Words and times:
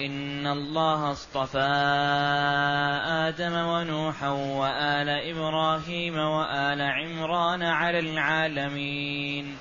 إن 0.00 0.46
الله 0.46 1.12
اصطفى 1.12 1.68
آدم 3.28 3.52
ونوحا 3.52 4.28
وآل 4.28 5.08
إبراهيم 5.08 6.18
وآل 6.18 6.82
عمران 6.82 7.62
على 7.62 7.98
العالمين 7.98 9.56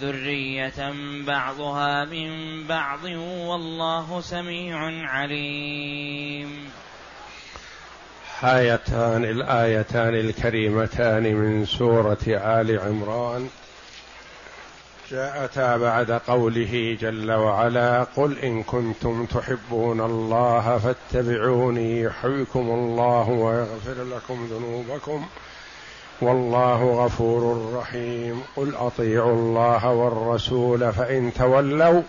ذرية 0.00 0.94
بعضها 1.26 2.04
من 2.04 2.62
بعض 2.66 3.04
والله 3.04 4.20
سميع 4.20 4.78
عليم 5.08 6.70
آيتان 8.42 9.24
الآيتان 9.24 10.14
الكريمتان 10.14 11.22
من 11.22 11.66
سورة 11.66 12.26
آل 12.26 12.78
عمران 12.78 13.48
جاءتا 15.10 15.76
بعد 15.76 16.10
قوله 16.10 16.96
جل 17.00 17.32
وعلا 17.32 18.04
قل 18.04 18.38
إن 18.38 18.62
كنتم 18.62 19.26
تحبون 19.26 20.00
الله 20.00 20.78
فاتبعوني 20.78 22.00
يحييكم 22.00 22.60
الله 22.70 23.28
ويغفر 23.28 24.04
لكم 24.04 24.46
ذنوبكم 24.46 25.26
والله 26.20 27.04
غفور 27.04 27.72
رحيم 27.74 28.42
قل 28.56 28.74
أطيعوا 28.74 29.32
الله 29.32 29.90
والرسول 29.90 30.92
فإن 30.92 31.32
تولوا 31.34 32.02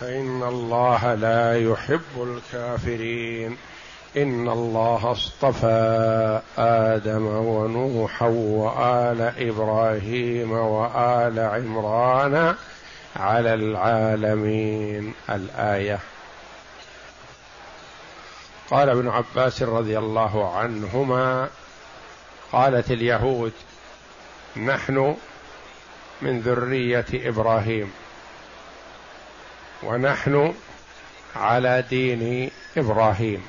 فإن 0.00 0.42
الله 0.42 1.14
لا 1.14 1.58
يحب 1.58 2.16
الكافرين 2.16 3.56
إن 4.16 4.48
الله 4.48 5.12
اصطفى 5.12 6.40
آدم 6.58 7.26
ونوحا 7.26 8.26
وآل 8.26 9.20
إبراهيم 9.48 10.52
وآل 10.52 11.38
عمران 11.38 12.54
على 13.16 13.54
العالمين. 13.54 15.14
الآية. 15.30 15.98
قال 18.70 18.88
ابن 18.88 19.08
عباس 19.08 19.62
رضي 19.62 19.98
الله 19.98 20.56
عنهما 20.56 21.48
قالت 22.52 22.90
اليهود 22.90 23.52
نحن 24.56 25.16
من 26.22 26.40
ذرية 26.40 27.06
إبراهيم 27.14 27.92
ونحن 29.82 30.54
على 31.36 31.84
دين 31.90 32.50
إبراهيم. 32.76 33.46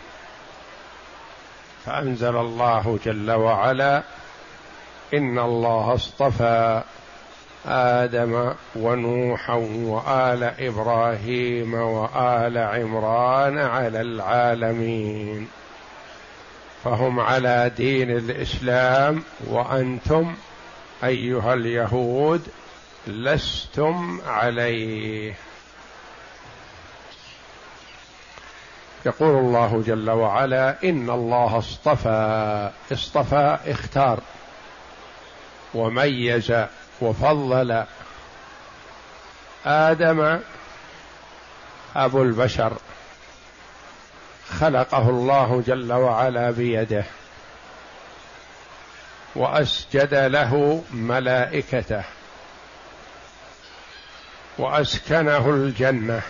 فأنزل 1.85 2.35
الله 2.37 2.99
جل 3.05 3.31
وعلا 3.31 4.03
إن 5.13 5.39
الله 5.39 5.93
اصطفى 5.93 6.83
آدم 7.67 8.53
ونوحا 8.75 9.53
وآل 9.75 10.43
إبراهيم 10.43 11.73
وآل 11.73 12.57
عمران 12.57 13.57
على 13.57 14.01
العالمين 14.01 15.47
فهم 16.83 17.19
على 17.19 17.71
دين 17.77 18.11
الإسلام 18.11 19.23
وأنتم 19.47 20.33
أيها 21.03 21.53
اليهود 21.53 22.41
لستم 23.07 24.21
عليه 24.27 25.33
يقول 29.05 29.35
الله 29.35 29.83
جل 29.87 30.09
وعلا 30.09 30.75
إن 30.83 31.09
الله 31.09 31.57
اصطفى 31.57 32.71
اصطفى 32.91 33.57
اختار. 33.67 34.19
وميز 35.73 36.53
وفضل 37.01 37.83
آدم 39.65 40.39
أبو 41.95 42.21
البشر 42.23 42.73
خلقه 44.59 45.09
الله 45.09 45.63
جل 45.67 45.93
وعلا 45.93 46.51
بيده 46.51 47.03
وأسجد 49.35 50.13
له 50.13 50.83
ملائكته 50.91 52.03
وأسكنه 54.57 55.49
الجنة. 55.49 56.21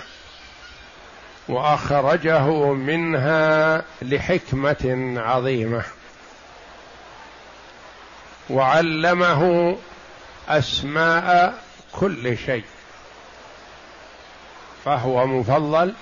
وأخرجه 1.49 2.47
منها 2.73 3.81
لحكمة 4.01 5.13
عظيمة. 5.17 5.83
وعلمه 8.49 9.75
أسماء 10.49 11.63
كل 11.91 12.37
شيء. 12.37 12.63
فهو 14.85 15.27
مفضل 15.27 15.93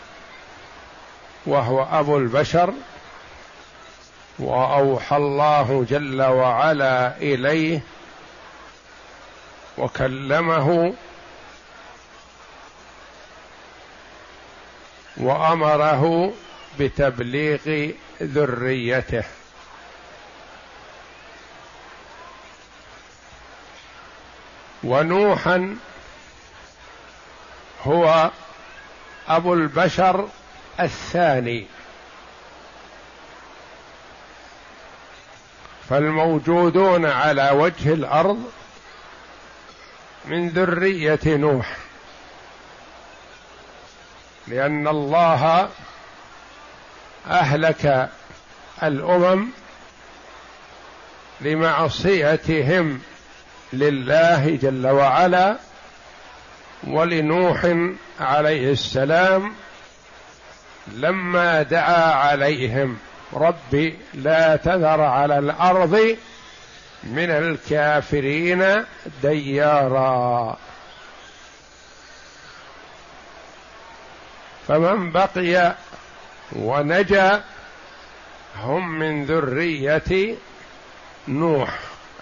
وهو 1.45 1.87
أبو 1.91 2.17
البشر 2.17 2.73
وأوحى 4.39 5.17
الله 5.17 5.85
جل 5.89 6.21
وعلا 6.21 7.17
إليه 7.17 7.81
وكلمه 9.77 10.93
وأمره 15.17 16.33
بتبليغ 16.79 17.91
ذريته. 18.21 19.23
ونوحا 24.83 25.77
هو 27.83 28.31
أبو 29.27 29.53
البشر 29.53 30.27
الثاني. 30.79 31.67
فالموجودون 35.89 37.05
على 37.05 37.51
وجه 37.51 37.93
الأرض 37.93 38.51
من 40.25 40.49
ذرية 40.49 41.19
نوح. 41.25 41.82
لأن 44.47 44.87
الله 44.87 45.69
أهلك 47.29 48.09
الأمم 48.83 49.47
لمعصيتهم 51.41 53.01
لله 53.73 54.59
جل 54.61 54.87
وعلا 54.87 55.57
ولنوح 56.83 57.75
عليه 58.19 58.71
السلام 58.71 59.53
لما 60.87 61.61
دعا 61.61 62.13
عليهم. 62.13 62.97
رب 63.33 63.93
لا 64.13 64.55
تذر 64.55 65.01
على 65.01 65.39
الأرض 65.39 66.17
من 67.03 67.29
الكافرين 67.29 68.85
ديارا. 69.23 70.57
فمن 74.67 75.11
بقي 75.11 75.75
ونجا 76.51 77.43
هم 78.57 78.99
من 78.99 79.25
ذرية 79.25 80.35
نوح 81.27 81.79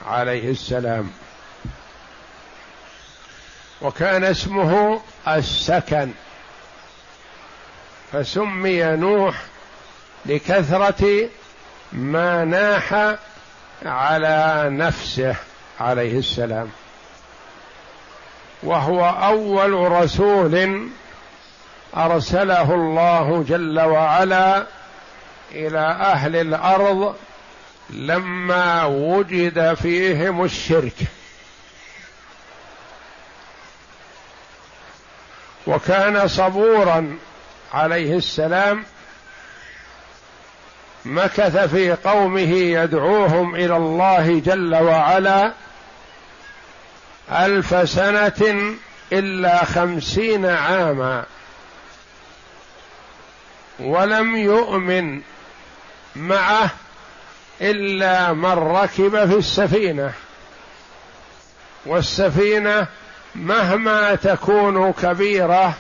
عليه 0.08 0.50
السلام. 0.50 1.12
وكان 3.82 4.24
اسمه 4.24 5.02
السكن. 5.28 6.12
فسمي 8.12 8.84
نوح 8.84 9.42
لكثرة 10.26 11.30
ما 11.94 12.46
ناح 12.46 13.16
على 13.86 14.68
نفسه 14.72 15.36
عليه 15.80 16.20
السلام. 16.20 16.70
وهو 18.64 19.06
أول 19.06 19.92
رسول 19.92 20.90
أرسله 21.98 22.74
الله 22.76 23.46
جل 23.48 23.80
وعلا 23.80 24.66
إلى 25.52 25.80
أهل 25.80 26.36
الأرض 26.36 27.16
لما 27.90 28.86
وجد 28.86 29.74
فيهم 29.74 30.44
الشرك. 30.44 30.96
وكان 35.68 36.28
صبورا 36.28 37.18
عليه 37.74 38.18
السلام 38.18 38.84
مكث 41.06 41.58
في 41.58 41.94
قومه 41.94 42.52
يدعوهم 42.54 43.56
إلى 43.56 43.78
الله 43.78 44.40
جل 44.40 44.76
وعلا 44.76 45.52
ألف 47.32 47.90
سنة 47.90 48.76
إلا 49.14 49.66
خمسين 49.66 50.46
عاما. 50.46 51.26
ولم 53.84 54.36
يؤمن 54.36 55.22
معه 56.16 56.70
إلا 57.62 58.34
من 58.34 58.52
ركب 58.52 59.26
في 59.30 59.38
السفينة. 59.38 60.12
والسفينة 61.86 62.88
مهما 63.36 64.16
تكون 64.16 64.92
كبيرة 64.92 65.74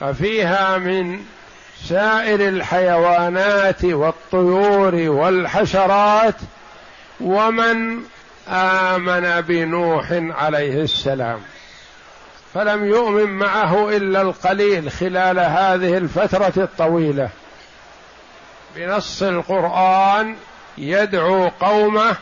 ففيها 0.00 0.78
من 0.78 1.20
سائر 1.88 2.48
الحيوانات 2.48 3.84
والطيور 3.84 4.94
والحشرات 4.94 6.34
ومن 7.20 8.02
آمن 8.48 9.40
بنوح 9.40 10.06
عليه 10.12 10.82
السلام. 10.82 11.40
فلم 12.54 12.84
يؤمن 12.84 13.30
معه 13.30 13.88
إلا 13.88 14.22
القليل 14.22 14.90
خلال 14.90 15.38
هذه 15.38 15.98
الفترة 15.98 16.52
الطويلة. 16.56 17.28
بنص 18.76 19.22
القرآن 19.22 20.36
يدعو 20.78 21.48
قومه 21.60 22.16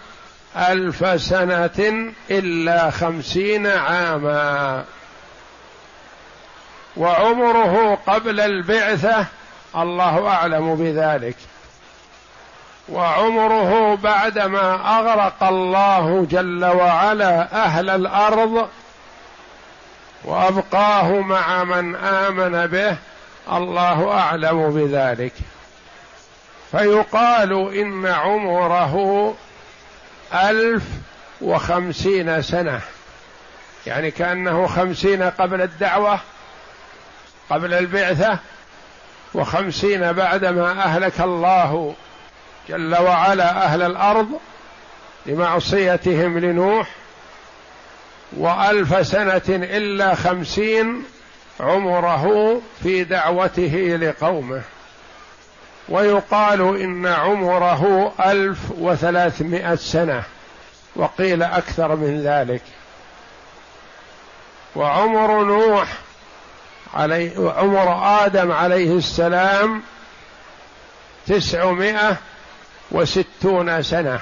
ألف 0.57 1.23
سنة 1.23 2.13
إلا 2.31 2.91
خمسين 2.91 3.67
عاما. 3.67 4.85
وعمره 6.97 7.99
قبل 8.07 8.41
البعثة 8.41 9.27
الله 9.77 10.29
أعلم 10.29 10.75
بذلك. 10.75 11.37
وعمره 12.89 13.95
بعدما 13.97 14.99
أغرق 14.99 15.43
الله 15.43 16.27
جل 16.31 16.65
وعلا 16.65 17.65
أهل 17.65 17.91
الأرض 17.91 18.69
وأبقاه 20.25 21.21
مع 21.21 21.65
من 21.65 21.97
آمن 21.97 22.67
به 22.67 22.97
الله 23.53 24.13
أعلم 24.13 24.71
بذلك. 24.71 25.33
فيقال 26.71 27.79
إن 27.79 28.07
عمره 28.07 29.35
ألف 30.35 30.83
وخمسين 31.41 32.43
سنة. 32.43 32.81
يعني 33.87 34.11
كأنه 34.11 34.67
خمسين 34.67 35.23
قبل 35.23 35.63
الدعوة 35.63 36.21
قبل 37.51 37.75
البعثة 37.75 38.39
وخمسين 39.35 40.13
بعدما 40.13 40.71
أهلك 40.71 41.21
الله 41.21 41.95
جل 42.69 42.97
وعلا 42.97 43.65
أهل 43.65 43.83
الأرض 43.83 44.29
لمعصيتهم 45.27 46.39
لنوح 46.39 46.89
وألف 48.37 49.07
سنة 49.07 49.43
إلا 49.49 50.15
خمسين 50.15 51.05
عمره 51.61 52.61
في 52.83 53.05
دعوته 53.05 53.99
لقومه. 54.01 54.63
ويقال 55.89 56.81
إن 56.81 57.07
عمره 57.07 58.13
ألف 58.21 58.59
وثلاثمائة 58.79 59.75
سنة 59.75 60.23
وقيل 60.97 61.43
أكثر 61.43 61.97
من 61.97 62.23
ذلك. 62.23 62.63
وعمر 64.77 65.45
نوح 65.45 65.89
علي 66.95 67.33
عمر 67.37 68.05
آدم 68.25 68.53
عليه 68.53 68.97
السلام 68.97 69.83
تسعمائة 71.27 72.17
وستون 72.91 73.83
سنة. 73.83 74.21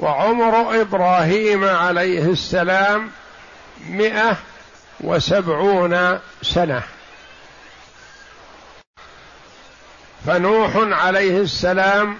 وعمر 0.00 0.80
إبراهيم 0.80 1.64
عليه 1.64 2.24
السلام 2.24 3.10
مئة 3.88 4.36
وسبعون 5.00 6.18
سنة. 6.42 6.82
فنوح 10.26 10.70
عليه 10.76 11.40
السلام 11.40 12.18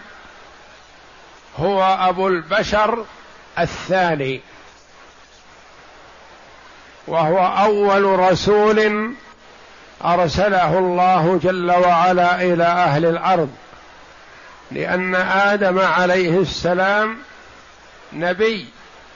هو 1.59 1.83
أبو 1.83 2.29
البشر 2.29 3.05
الثاني 3.59 4.41
وهو 7.07 7.39
أول 7.39 8.19
رسول 8.19 9.11
أرسله 10.05 10.79
الله 10.79 11.41
جل 11.43 11.71
وعلا 11.71 12.43
إلى 12.43 12.65
أهل 12.65 13.07
الأرض 13.07 13.51
لأن 14.71 15.15
آدم 15.15 15.79
عليه 15.79 16.39
السلام 16.39 17.19
نبي 18.13 18.67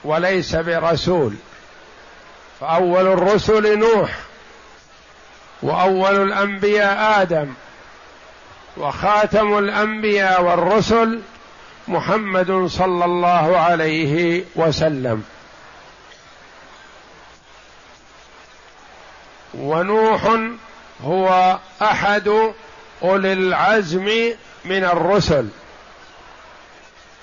وليس 0.05 0.57
برسول. 0.57 1.35
فأول 2.61 3.07
الرسل 3.07 3.79
نوح 3.79 4.19
وأول 5.63 6.23
الأنبياء 6.23 7.23
آدم 7.23 7.55
وخاتم 8.77 9.59
الأنبياء 9.59 10.43
والرسل 10.43 11.21
محمد 11.89 12.67
صلى 12.67 13.05
الله 13.05 13.59
عليه 13.59 14.45
وسلم. 14.57 15.25
ونوح 19.55 20.39
هو 21.05 21.59
أحد 21.83 22.53
أولي 23.03 23.33
العزم 23.33 24.35
من 24.65 24.85
الرسل. 24.85 25.49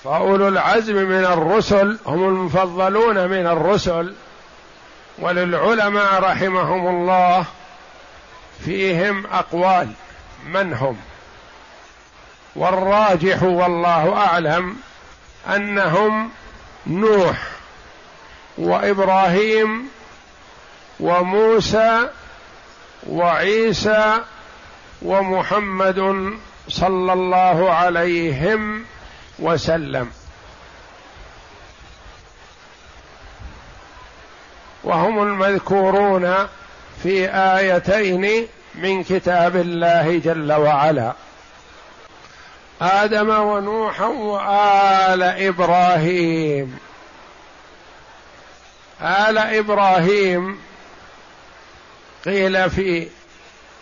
فأولو 0.04 0.48
العزم 0.48 0.94
من 0.94 1.24
الرسل 1.24 1.98
هم 2.06 2.28
المفضلون 2.28 3.28
من 3.28 3.46
الرسل 3.46 4.14
وللعلماء 5.18 6.22
رحمهم 6.22 6.88
الله 6.88 7.44
فيهم 8.64 9.26
أقوال 9.26 9.92
من 10.46 10.74
هم. 10.74 10.96
والراجح 12.56 13.42
والله 13.42 14.16
أعلم 14.16 14.76
أنهم 15.56 16.30
نوح 16.86 17.36
وإبراهيم 18.58 19.88
وموسى 21.00 22.08
وعيسى 23.08 24.20
ومحمد 25.02 26.32
صلى 26.68 27.12
الله 27.12 27.70
عليهم 27.72 28.84
وسلم. 29.42 30.10
وهم 34.84 35.22
المذكورون 35.22 36.48
في 37.02 37.28
آيتين 37.30 38.46
من 38.74 39.04
كتاب 39.04 39.56
الله 39.56 40.18
جل 40.18 40.52
وعلا. 40.52 41.12
آدم 42.82 43.30
ونوحا 43.30 44.06
وآل 44.06 45.22
إبراهيم. 45.22 46.78
آل 49.02 49.38
إبراهيم 49.38 50.60
قيل 52.24 52.70
في 52.70 53.08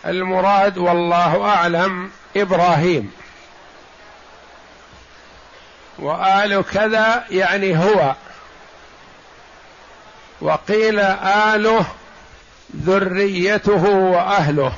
المراد 0.05 0.77
والله 0.77 1.49
أعلم 1.49 2.11
إبراهيم. 2.37 3.20
وآل 6.01 6.63
كذا 6.73 7.23
يعني 7.29 7.77
هو. 7.77 8.15
وقيل 10.41 10.99
آله 10.99 11.85
ذريته 12.75 13.89
وأهله. 13.89 14.73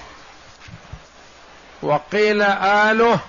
وقيل 1.82 2.42
آله 2.42 3.20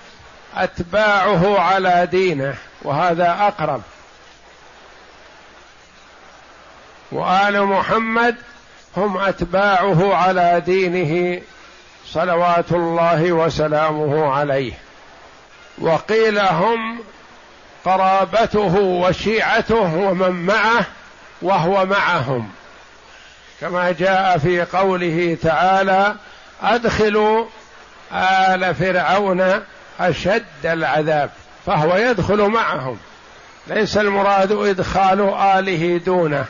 أتباعه 0.55 1.59
على 1.59 2.07
دينه 2.11 2.55
وهذا 2.81 3.37
أقرب. 3.39 3.81
وآل 7.11 7.65
محمد 7.65 8.35
هم 8.97 9.17
أتباعه 9.17 10.15
على 10.15 10.61
دينه 10.65 11.41
صلوات 12.05 12.71
الله 12.71 13.31
وسلامه 13.31 14.31
عليه. 14.31 14.73
وقيل 15.77 16.39
هم 16.39 16.99
قرابته 17.85 18.75
وشيعته 18.79 19.95
ومن 19.95 20.45
معه 20.45 20.85
وهو 21.41 21.85
معهم. 21.85 22.51
كما 23.61 23.91
جاء 23.91 24.37
في 24.37 24.61
قوله 24.61 25.37
تعالى 25.43 26.15
أدخلوا 26.63 27.45
آل 28.13 28.75
فرعون 28.75 29.63
أشد 29.99 30.65
العذاب. 30.65 31.29
فهو 31.65 31.95
يدخل 31.95 32.41
معهم. 32.41 32.97
ليس 33.67 33.97
المراد 33.97 34.51
إدخال 34.51 35.33
آله 35.33 35.97
دونه. 35.97 36.45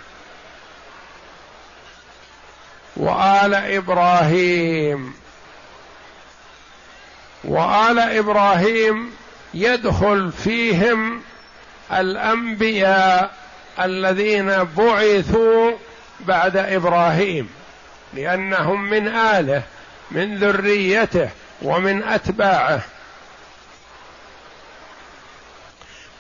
وآل 2.98 3.54
إبراهيم. 3.56 5.14
وآل 7.44 8.00
إبراهيم 8.00 9.25
يدخل 9.56 10.32
فيهم 10.44 11.22
الأنبياء 11.92 13.32
الذين 13.80 14.64
بعثوا 14.64 15.72
بعد 16.20 16.58
إبراهيم 16.58 17.50
لأنهم 18.14 18.90
من 18.90 19.08
آله 19.08 19.64
من 20.12 20.38
ذريته 20.38 21.30
ومن 21.62 22.04
أتباعه. 22.04 22.82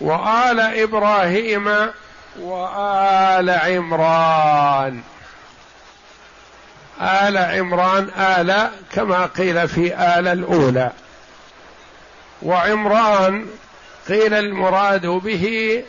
وآل 0.01 0.59
إبراهيم 0.59 1.91
وآل 2.39 3.49
عمران. 3.49 5.01
آل 7.01 7.37
عمران 7.37 8.09
آل 8.17 8.69
كما 8.93 9.25
قيل 9.25 9.67
في 9.67 9.95
آل 9.95 10.27
الأولى. 10.27 10.91
وعمران 12.45 13.45
قيل 14.07 14.33
المراد 14.33 15.05
به 15.05 15.83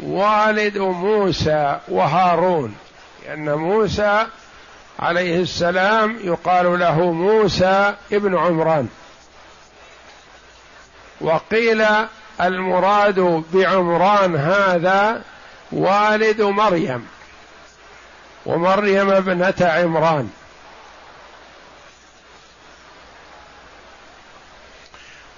والد 0.00 0.78
موسى 0.78 1.78
وهارون 1.88 2.76
لأن 3.26 3.54
موسى 3.54 4.26
عليه 4.98 5.40
السلام 5.40 6.18
يقال 6.24 6.78
له 6.78 7.12
موسى 7.12 7.94
ابن 8.12 8.36
عمران. 8.38 8.88
وقيل 11.20 11.84
المراد 12.40 13.44
بعمران 13.52 14.36
هذا 14.36 15.22
والد 15.72 16.42
مريم 16.42 17.06
ومريم 18.46 19.10
ابنة 19.10 19.54
عمران. 19.60 20.30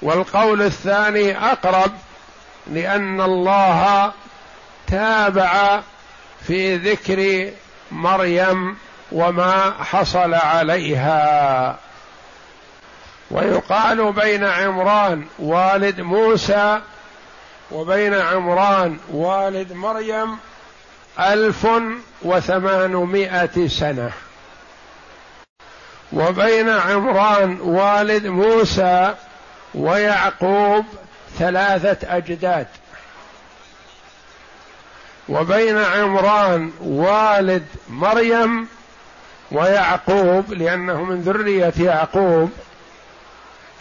والقول 0.02 0.62
الثاني 0.62 1.38
أقرب 1.52 1.92
لأن 2.66 3.20
الله 3.20 4.12
تابع 4.86 5.80
في 6.46 6.76
ذكر 6.76 7.50
مريم 7.92 8.76
وما 9.12 9.74
حصل 9.84 10.34
عليها. 10.34 11.76
ويقال 13.30 14.12
بين 14.12 14.44
عمران 14.44 15.26
والد 15.38 16.00
موسى 16.00 16.80
وبين 17.70 18.14
عمران 18.14 18.98
والد 19.12 19.72
مريم 19.72 20.38
ألف 21.20 21.66
وثمانمائة 22.22 23.68
سنة. 23.68 24.10
وبين 26.12 26.68
عمران 26.68 27.60
والد 27.60 28.26
موسى 28.26 29.14
ويعقوب 29.74 30.84
ثلاثة 31.38 32.16
أجداد. 32.16 32.66
وبين 35.28 35.78
عمران 35.78 36.72
والد 36.80 37.66
مريم 37.88 38.68
ويعقوب 39.50 40.52
لأنه 40.52 41.04
من 41.04 41.20
ذرية 41.20 41.72
يعقوب 41.80 42.52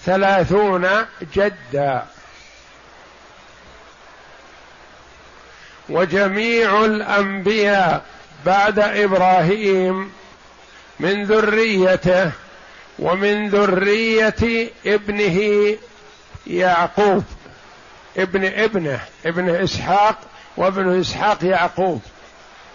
ثلاثون 0.06 0.88
جدا. 1.34 2.06
وجميع 5.90 6.86
الأنبياء 6.86 8.06
بعد 8.46 8.80
إبراهيم 8.80 10.12
من 11.00 11.24
ذريته 11.24 12.32
ومن 13.00 13.50
ذرية 13.50 14.70
ابنه 14.86 15.78
يعقوب. 16.48 17.24
ابن 18.18 18.46
ابنه 18.46 19.00
ابن 19.26 19.50
إسحاق 19.50 20.20
وابن 20.58 21.00
إسحاق 21.00 21.44
يعقوب. 21.44 22.02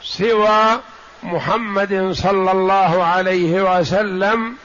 سوى 0.02 0.81
محمد 1.23 2.12
صلى 2.12 2.50
الله 2.52 3.05
عليه 3.05 3.79
وسلم 3.79 4.57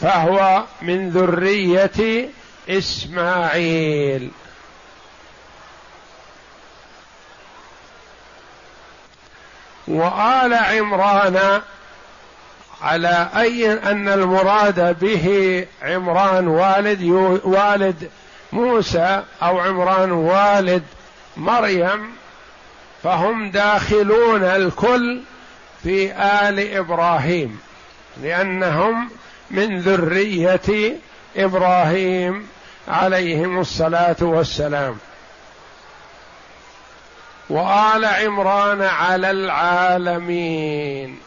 فهو 0.00 0.64
من 0.82 1.10
ذرية 1.10 2.28
إسماعيل. 2.68 4.30
وآل 9.88 10.54
عمران 10.54 11.62
على 12.82 13.28
أي 13.36 13.72
أن 13.72 14.08
المراد 14.08 14.98
به 15.00 15.66
عمران 15.82 16.48
والد 16.48 17.02
والد 17.44 18.10
موسى 18.52 19.22
أو 19.42 19.60
عمران 19.60 20.12
والد 20.12 20.82
مريم 21.36 22.12
فهم 23.02 23.50
داخلون 23.50 24.42
الكل 24.44 25.20
في 25.82 26.12
آل 26.12 26.76
إبراهيم 26.76 27.60
لأنهم 28.22 29.10
من 29.50 29.78
ذرية 29.78 30.96
إبراهيم 31.36 32.48
عليهم 32.88 33.60
الصلاة 33.60 34.16
والسلام. 34.20 34.98
وآل 37.50 38.04
عمران 38.04 38.82
على 38.82 39.30
العالمين. 39.30 41.18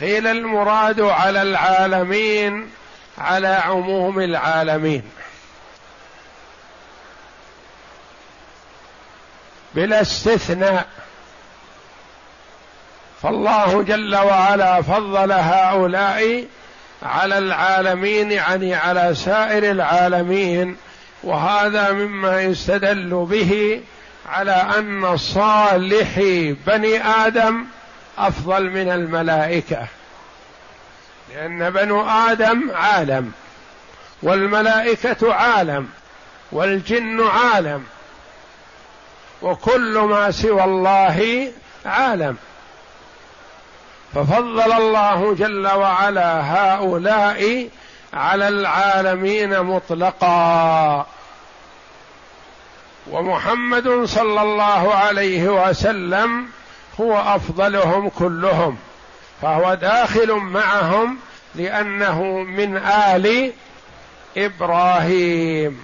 قيل 0.00 0.26
المراد 0.26 1.00
على 1.00 1.42
العالمين 1.42 2.70
على 3.18 3.48
عموم 3.48 4.20
العالمين. 4.20 5.02
بلا 9.74 10.00
استثناء. 10.00 10.86
فالله 13.22 13.82
جل 13.82 14.16
وعلا 14.16 14.82
فضل 14.82 15.32
هؤلاء 15.32 16.46
على 17.02 17.38
العالمين 17.38 18.32
يعني 18.32 18.74
على 18.74 19.14
سائر 19.14 19.70
العالمين 19.70 20.76
وهذا 21.22 21.92
مما 21.92 22.42
يستدل 22.42 23.26
به 23.30 23.82
على 24.28 24.52
أن 24.78 25.16
صالحي 25.16 26.52
بني 26.52 27.04
آدم 27.04 27.64
أفضل 28.28 28.70
من 28.70 28.88
الملائكة. 28.88 29.86
لأن 31.34 31.70
بنو 31.70 32.08
آدم 32.08 32.70
عالم 32.74 33.32
والملائكة 34.22 35.34
عالم 35.34 35.88
والجن 36.52 37.26
عالم 37.26 37.84
وكل 39.42 39.98
ما 39.98 40.30
سوى 40.30 40.64
الله 40.64 41.48
عالم. 41.86 42.36
ففضل 44.14 44.72
الله 44.72 45.34
جل 45.34 45.66
وعلا 45.66 46.40
هؤلاء 46.40 47.68
على 48.12 48.48
العالمين 48.48 49.60
مطلقا. 49.60 51.06
ومحمد 53.10 54.04
صلى 54.04 54.42
الله 54.42 54.94
عليه 54.94 55.68
وسلم 55.68 56.46
هو 57.00 57.34
أفضلهم 57.36 58.08
كلهم 58.08 58.78
فهو 59.42 59.74
داخل 59.74 60.32
معهم 60.32 61.18
لأنه 61.54 62.22
من 62.22 62.76
آل 62.76 63.52
إبراهيم. 64.36 65.82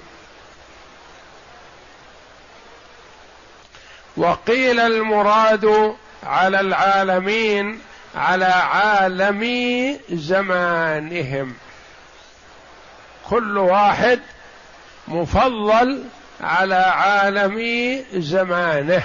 وقيل 4.16 4.80
المراد 4.80 5.94
على 6.22 6.60
العالمين 6.60 7.80
على 8.14 8.44
عالم 8.44 9.42
زمانهم. 10.10 11.54
كل 13.30 13.58
واحد 13.58 14.20
مفضل 15.08 16.04
على 16.40 16.74
عالم 16.74 17.58
زمانه. 18.14 19.02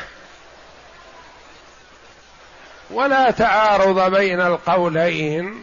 ولا 2.94 3.32
تعارض 3.32 4.16
بين 4.16 4.42
القولين 4.42 5.62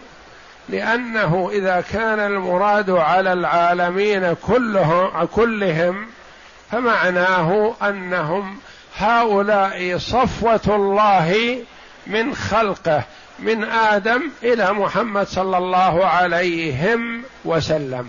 لأنه 0.69 1.51
إذا 1.53 1.85
كان 1.93 2.21
المراد 2.21 2.91
على 2.91 3.33
العالمين 3.33 4.35
كلهم 4.47 5.25
كلهم 5.25 6.07
فمعناه 6.73 7.75
أنهم 7.83 8.59
هؤلاء 8.99 9.99
صفوة 9.99 10.61
الله 10.69 11.59
من 12.07 12.35
خلقه 12.35 13.03
من 13.39 13.65
آدم 13.65 14.23
إلى 14.43 14.73
محمد 14.73 15.27
صلى 15.27 15.59
الله 15.59 16.07
عليهم 16.07 17.23
وسلم. 17.45 18.09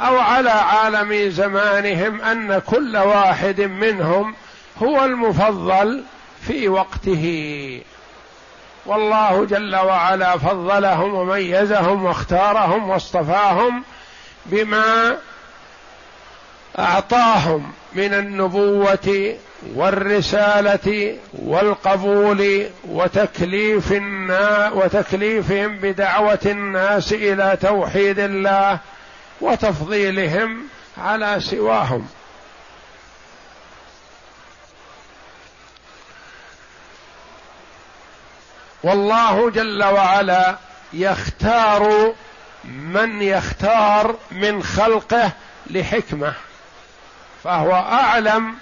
أو 0.00 0.18
على 0.18 0.50
عالم 0.50 1.30
زمانهم 1.30 2.20
أن 2.20 2.58
كل 2.66 2.96
واحد 2.96 3.60
منهم 3.60 4.34
هو 4.82 5.04
المفضل 5.04 6.04
في 6.46 6.68
وقته. 6.68 7.82
والله 8.86 9.44
جل 9.44 9.76
وعلا 9.76 10.38
فضلهم 10.38 11.14
وميزهم 11.14 12.04
واختارهم 12.04 12.90
واصطفاهم 12.90 13.82
بما 14.46 15.16
أعطاهم 16.78 17.72
من 17.92 18.14
النبوة 18.14 19.36
والرسالة 19.74 21.16
والقبول 21.32 22.66
وتكليف 22.88 23.92
وتكليفهم 24.72 25.76
بدعوة 25.76 26.38
الناس 26.46 27.12
إلى 27.12 27.58
توحيد 27.62 28.18
الله 28.18 28.78
وتفضيلهم 29.40 30.62
على 30.98 31.40
سواهم. 31.40 32.08
والله 38.82 39.50
جل 39.50 39.84
وعلا 39.84 40.56
يختار 40.92 42.12
من 42.64 43.22
يختار 43.22 44.16
من 44.30 44.62
خلقه 44.62 45.30
لحكمة 45.70 46.32
فهو 47.44 47.72
أعلم 47.72 48.54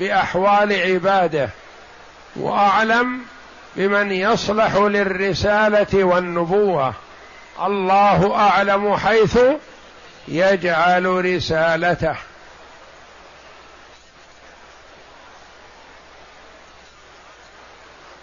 بأحوال 0.00 0.72
عباده 0.72 1.50
وأعلم 2.36 3.20
بمن 3.76 4.12
يصلح 4.12 4.74
للرسالة 4.74 6.04
والنبوة. 6.04 6.94
الله 7.62 8.34
أعلم 8.34 8.96
حيث 8.96 9.38
يجعل 10.28 11.06
رسالته. 11.24 12.16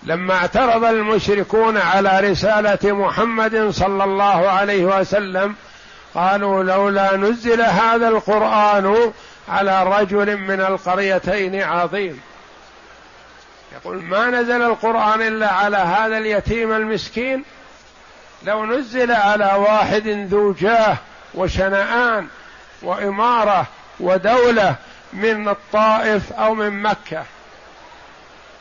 لما 0.05 0.33
اعترض 0.33 0.83
المشركون 0.83 1.77
على 1.77 2.19
رسالة 2.19 2.93
محمد 2.95 3.69
صلى 3.69 4.03
الله 4.03 4.49
عليه 4.49 4.85
وسلم 4.85 5.55
قالوا 6.15 6.63
لولا 6.63 7.17
نزل 7.17 7.61
هذا 7.61 8.07
القرآن 8.07 9.13
على 9.49 9.83
رجل 9.83 10.37
من 10.37 10.61
القريتين 10.61 11.61
عظيم. 11.63 12.21
يقول 13.75 14.01
ما 14.03 14.29
نزل 14.29 14.61
القرآن 14.61 15.21
إلا 15.21 15.53
على 15.53 15.77
هذا 15.77 16.17
اليتيم 16.17 16.71
المسكين؟ 16.71 17.43
لو 18.43 18.65
نزل 18.65 19.11
على 19.11 19.53
واحد 19.57 20.07
ذو 20.07 20.53
جاه 20.53 20.97
وشنآن 21.33 22.27
وإمارة 22.81 23.67
ودولة 23.99 24.75
من 25.13 25.49
الطائف 25.49 26.33
أو 26.33 26.55
من 26.55 26.81
مكة. 26.81 27.23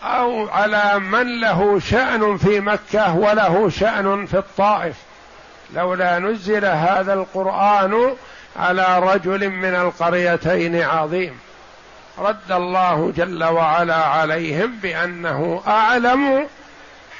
أو 0.04 0.48
على 0.48 0.98
من 0.98 1.40
له 1.40 1.80
شأن 1.80 2.36
في 2.36 2.60
مكة 2.60 3.16
وله 3.16 3.68
شأن 3.68 4.26
في 4.26 4.38
الطائف. 4.38 4.96
لولا 5.74 6.18
نزل 6.18 6.64
هذا 6.64 7.14
القرآن 7.14 8.16
على 8.56 8.98
رجل 8.98 9.50
من 9.50 9.74
القريتين 9.74 10.82
عظيم. 10.82 11.38
رد 12.18 12.52
الله 12.52 13.12
جل 13.16 13.44
وعلا 13.44 13.94
عليهم 13.94 14.76
بأنه 14.82 15.62
أعلم 15.66 16.46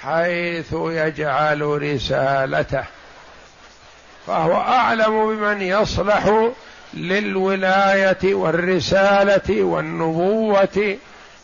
حيث 0.02 0.72
يجعل 0.72 1.62
رسالته. 1.82 2.84
فهو 4.26 4.54
أعلم 4.56 5.36
بمن 5.36 5.62
يصلح 5.62 6.50
للولاية 6.94 8.34
والرسالة 8.34 9.62
والنبوة 9.62 10.96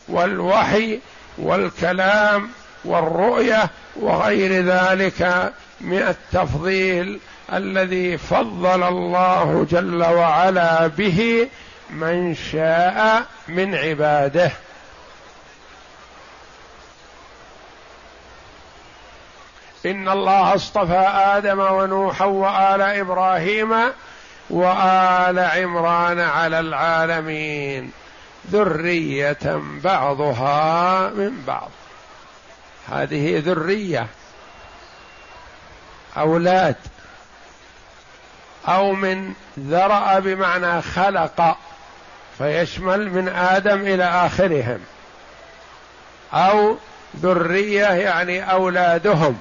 والوحي 0.07 0.99
والكلام 1.37 2.49
والرؤية 2.85 3.69
وغير 3.95 4.65
ذلك 4.65 5.53
من 5.81 5.97
التفضيل 5.97 7.19
الذي 7.53 8.17
فضل 8.17 8.83
الله 8.83 9.67
جل 9.71 10.03
وعلا 10.03 10.87
به 10.87 11.47
من 11.89 12.35
شاء 12.35 13.23
من 13.47 13.75
عباده. 13.75 14.51
إن 19.85 20.09
الله 20.09 20.55
اصطفى 20.55 21.07
آدم 21.15 21.59
ونوحا 21.59 22.25
وآل 22.25 22.81
إبراهيم 22.81 23.73
وآل 24.49 25.39
عمران 25.39 26.19
على 26.19 26.59
العالمين. 26.59 27.91
ذرية 28.51 29.61
بعضها 29.83 31.09
من 31.09 31.43
بعض. 31.47 31.69
هذه 32.91 33.39
ذرية. 33.45 34.07
أولاد. 36.17 36.75
أو 38.67 38.93
من 38.93 39.33
ذرأ 39.59 40.19
بمعنى 40.19 40.81
خلق 40.81 41.57
فيشمل 42.37 43.09
من 43.09 43.29
آدم 43.29 43.79
إلى 43.81 44.03
آخرهم. 44.03 44.79
أو 46.33 46.77
ذرية 47.17 47.85
يعني 47.85 48.51
أولادهم. 48.51 49.39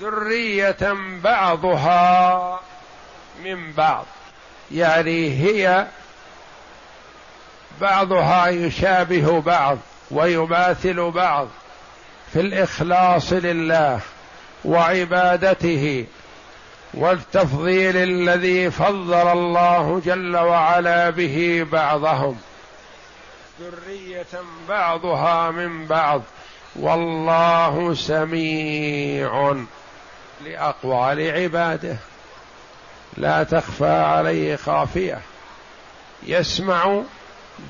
ذرية 0.00 0.96
بعضها 1.22 2.60
من 3.44 3.72
بعض. 3.72 4.06
يعني 4.70 5.30
هي 5.42 5.86
بعضها 7.80 8.48
يشابه 8.48 9.40
بعض 9.40 9.78
ويماثل 10.10 11.10
بعض 11.10 11.48
في 12.32 12.40
الإخلاص 12.40 13.32
لله 13.32 14.00
وعبادته 14.64 16.06
والتفضيل 16.94 17.96
الذي 17.96 18.70
فضل 18.70 19.14
الله 19.14 20.02
جل 20.04 20.36
وعلا 20.36 21.10
به 21.10 21.66
بعضهم. 21.72 22.38
ذرية 23.60 24.42
بعضها 24.68 25.50
من 25.50 25.86
بعض. 25.86 26.22
والله 26.76 27.94
سميع 27.94 29.54
لأقوال 30.44 31.30
عباده. 31.30 31.96
لا 33.16 33.42
تخفى 33.42 34.02
عليه 34.02 34.56
خافية. 34.56 35.20
يسمع 36.26 37.02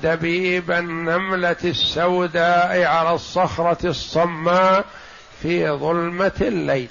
دبيب 0.03 0.71
النملة 0.71 1.55
السوداء 1.63 2.83
على 2.83 3.13
الصخرة 3.13 3.87
الصماء 3.87 4.85
في 5.41 5.69
ظلمة 5.69 6.31
الليل. 6.41 6.87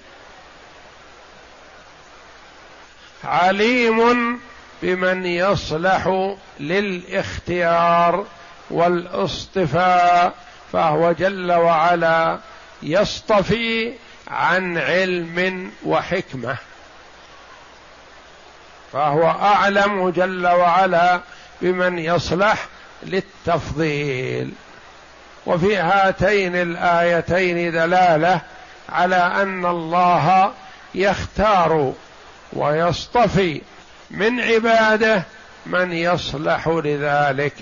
عليم 3.24 4.40
بمن 4.82 5.26
يصلح 5.26 6.34
للاختيار 6.60 8.26
والاصطفاء 8.70 10.34
فهو 10.72 11.12
جل 11.12 11.52
وعلا 11.52 12.38
يصطفي 12.82 13.92
عن 14.28 14.78
علم 14.78 15.70
وحكمة. 15.84 16.56
فهو 18.92 19.28
أعلم 19.30 20.10
جل 20.10 20.46
وعلا 20.46 21.20
بمن 21.62 21.98
يصلح 21.98 22.66
للتفضيل. 23.02 24.52
وفي 25.46 25.76
هاتين 25.76 26.56
الآيتين 26.56 27.72
دلالة 27.72 28.40
على 28.88 29.16
أن 29.16 29.66
الله 29.66 30.52
يختار 30.94 31.92
ويصطفي 32.52 33.60
من 34.10 34.40
عباده 34.40 35.22
من 35.66 35.92
يصلح 35.92 36.68
لذلك 36.68 37.52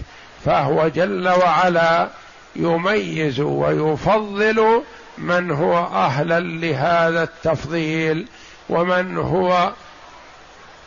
فهو 0.44 0.88
جل 0.88 1.28
وعلا 1.28 2.08
يميز 2.56 3.40
ويفضل 3.40 4.82
من 5.18 5.50
هو 5.50 5.78
أهلا 5.78 6.40
لهذا 6.40 7.22
التفضيل 7.22 8.26
ومن 8.68 9.18
هو 9.18 9.72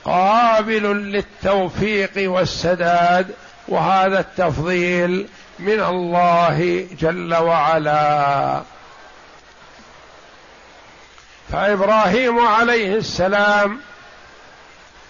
قابل 0.06 0.84
للتوفيق 0.84 2.12
والسداد 2.32 3.32
وهذا 3.70 4.20
التفضيل 4.20 5.28
من 5.60 5.80
الله 5.80 6.88
جل 7.00 7.36
وعلا. 7.36 8.62
فإبراهيم 11.52 12.40
عليه 12.40 12.96
السلام 12.96 13.80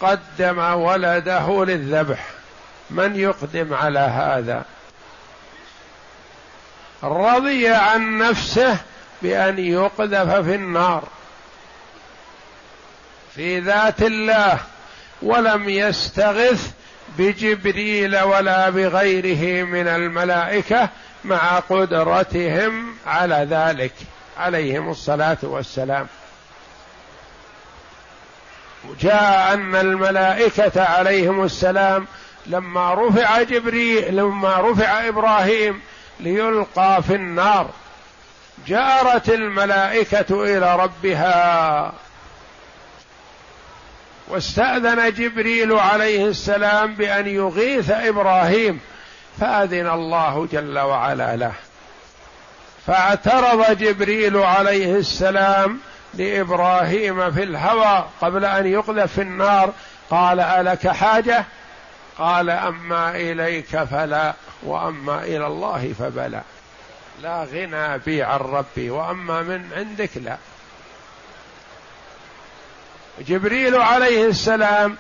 قدم 0.02 0.60
ولده 0.60 1.66
للذبح. 1.66 2.26
من 2.90 3.16
يقدم 3.16 3.74
على 3.74 4.00
هذا؟ 4.00 4.64
رضي 7.04 7.68
عن 7.68 8.18
نفسه 8.18 8.78
بأن 9.22 9.60
يقذف 9.60 10.36
في 10.36 10.56
النار. 10.56 11.04
في 13.36 13.60
ذات 13.60 14.02
الله. 14.02 14.60
ولم 15.22 15.70
يستغث 15.70 16.72
بجبريل 17.18 18.20
ولا 18.20 18.70
بغيره 18.70 19.64
من 19.66 19.88
الملائكة 19.88 20.90
مع 21.26 21.60
قدرتهم 21.60 22.96
على 23.08 23.48
ذلك. 23.50 23.94
عليهم 24.38 24.90
الصلاة 24.90 25.38
والسلام. 25.44 26.08
جاء 29.00 29.54
أن 29.54 29.76
الملائكة 29.76 30.84
عليهم 30.84 31.44
السلام 31.44 32.08
لما 32.48 32.94
رفع 32.94 33.42
جبريل 33.42 34.16
لما 34.16 34.58
رفع 34.58 35.08
إبراهيم 35.08 35.82
ليلقى 36.20 37.04
في 37.04 37.16
النار. 37.16 37.70
جارت 38.68 39.30
الملائكة 39.30 40.44
إلى 40.44 40.76
ربها. 40.76 41.94
واستأذن 44.30 45.14
جبريل 45.14 45.74
عليه 45.74 46.26
السلام 46.26 46.96
بأن 46.96 47.28
يغيث 47.28 47.92
إبراهيم 47.92 48.80
فأذن 49.40 49.90
الله 49.90 50.48
جل 50.52 50.80
وعلا 50.80 51.36
له. 51.36 51.54
فاعترض 52.88 53.78
جبريل 53.78 54.38
عليه 54.38 54.96
السلام 54.96 55.80
لإبراهيم 56.14 57.32
في 57.32 57.44
الهوى 57.44 58.06
قبل 58.22 58.46
أن 58.46 58.68
يقذف 58.68 59.14
في 59.14 59.22
النار. 59.22 59.74
قال 60.10 60.40
ألك 60.40 60.88
حاجة؟ 60.88 61.46
قال 62.18 62.50
أما 62.50 63.16
إليك 63.16 63.84
فلا 63.84 64.34
وأما 64.64 65.24
إلى 65.24 65.48
الله 65.48 65.94
فبلى. 66.00 66.42
لا 67.22 67.44
غنى 67.44 67.98
بي 67.98 68.24
عن 68.24 68.40
ربي 68.40 68.90
وأما 68.90 69.42
من 69.42 69.70
عندك 69.76 70.10
لا. 70.16 70.38
جبريل 73.28 73.76
عليه 73.76 74.26
السلام 74.26 74.98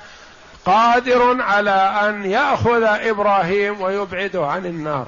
قادر 0.65 1.41
على 1.41 1.93
أن 2.09 2.25
يأخذ 2.25 2.83
إبراهيم 2.83 3.81
ويبعده 3.81 4.45
عن 4.47 4.65
النار 4.65 5.07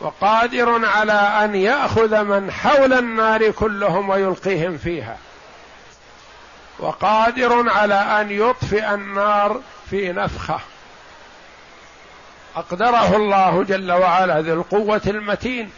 وقادر 0.00 0.86
على 0.86 1.12
أن 1.12 1.54
يأخذ 1.54 2.22
من 2.22 2.52
حول 2.52 2.92
النار 2.92 3.50
كلهم 3.50 4.08
ويلقيهم 4.08 4.78
فيها 4.78 5.16
وقادر 6.78 7.70
على 7.70 7.94
أن 7.94 8.30
يطفئ 8.30 8.94
النار 8.94 9.60
في 9.90 10.12
نفخة. 10.12 10.60
أقدره 12.56 13.16
الله 13.16 13.64
جل 13.64 13.92
وعلا 13.92 14.40
ذو 14.40 14.54
القوة 14.54 15.02
المتين. 15.06 15.70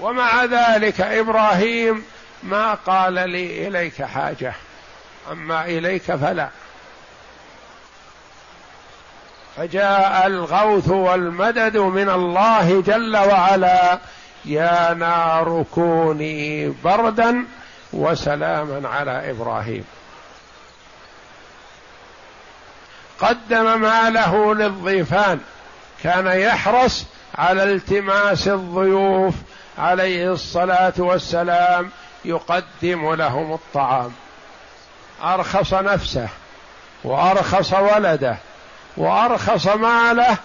ومع 0.00 0.44
ذلك 0.44 1.00
إبراهيم 1.00 2.04
ما 2.42 2.74
قال 2.74 3.14
لي 3.14 3.68
إليك 3.68 4.02
حاجة. 4.02 4.54
أما 5.32 5.64
إليك 5.64 6.02
فلا. 6.02 6.48
فجاء 9.56 10.26
الغوث 10.26 10.88
والمدد 10.88 11.76
من 11.76 12.08
الله 12.08 12.80
جل 12.80 13.16
وعلا 13.16 13.98
يا 14.44 14.94
نار 14.94 15.64
كوني 15.74 16.68
بردا 16.84 17.44
وسلاما 17.92 18.88
على 18.88 19.30
إبراهيم. 19.30 19.84
قدم 23.20 23.80
ماله 23.80 24.54
للضيفان. 24.54 25.40
كان 26.02 26.26
يحرص 26.26 27.04
على 27.34 27.62
التماس 27.62 28.48
الضيوف 28.48 29.34
عليه 29.78 30.32
الصلاة 30.32 30.92
والسلام 30.98 31.90
يقدم 32.24 33.14
لهم 33.14 33.52
الطعام. 33.52 34.12
أرخص 35.22 35.74
نفسه 35.74 36.28
وأرخص 37.04 37.72
ولده 37.72 38.36
وأرخص 38.96 39.66
ماله 39.66 40.36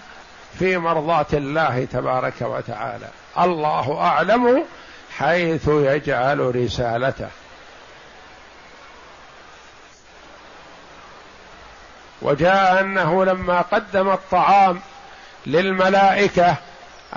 في 0.59 0.77
مرضاة 0.77 1.25
الله 1.33 1.87
تبارك 1.93 2.41
وتعالى. 2.41 3.07
الله 3.39 3.97
أعلم 4.01 4.63
حيث 5.17 5.67
يجعل 5.67 6.55
رسالته. 6.55 7.27
وجاء 12.21 12.81
أنه 12.81 13.25
لما 13.25 13.61
قدم 13.61 14.09
الطعام 14.09 14.79
للملائكة 15.45 16.55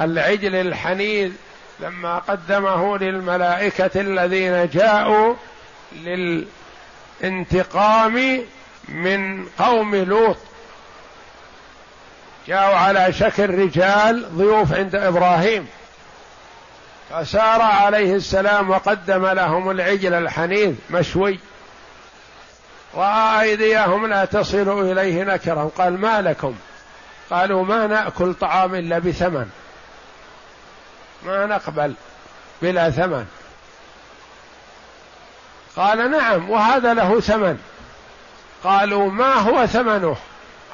العجل 0.00 0.54
الحنيذ 0.54 1.32
لما 1.80 2.18
قدمه 2.18 2.98
للملائكة 2.98 4.00
الذين 4.00 4.68
جاءوا 4.68 5.34
للانتقام 7.24 8.44
من 8.88 9.46
قوم 9.58 9.94
لوط. 9.94 10.36
جاءوا 12.48 12.74
على 12.74 13.12
شكل 13.12 13.58
رجال 13.58 14.36
ضيوف 14.36 14.72
عند 14.72 14.94
إبراهيم. 14.94 15.68
فسار 17.10 17.62
عليه 17.62 18.14
السلام 18.14 18.70
وقدم 18.70 19.26
لهم 19.26 19.70
العجل 19.70 20.14
الحنيذ 20.14 20.74
مشوي. 20.90 21.38
رأى 22.94 23.40
أيديهم 23.40 24.06
لا 24.06 24.24
تصل 24.24 24.90
إليه 24.90 25.24
نكرا. 25.24 25.70
قال 25.78 26.00
ما 26.00 26.22
لكم؟ 26.22 26.54
قالوا 27.30 27.64
ما 27.64 27.86
نأكل 27.86 28.34
طعام 28.34 28.74
إلا 28.74 28.98
بثمن. 28.98 29.46
ما 31.26 31.46
نقبل 31.46 31.94
بلا 32.62 32.90
ثمن. 32.90 33.26
قال 35.76 36.10
نعم 36.10 36.50
وهذا 36.50 36.94
له 36.94 37.20
ثمن. 37.20 37.58
قالوا 38.64 39.10
ما 39.10 39.34
هو 39.34 39.66
ثمنه؟ 39.66 40.16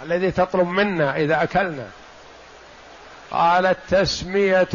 الذي 0.02 0.30
تطلب 0.30 0.68
منا 0.68 1.16
إذا 1.16 1.42
أكلنا. 1.42 1.86
قالت 3.30 3.78
تسمية 3.90 4.68